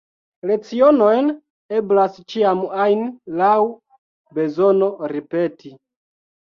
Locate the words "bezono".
4.43-4.93